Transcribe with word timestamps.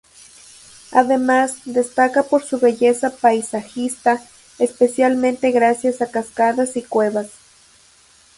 Además, 0.93 1.57
destaca 1.65 2.23
por 2.23 2.41
su 2.43 2.57
belleza 2.59 3.11
paisajística, 3.15 4.19
especialmente 4.57 5.51
gracias 5.51 6.01
a 6.01 6.09
cascadas 6.09 6.75
y 6.75 6.81
cuevas. 6.81 7.27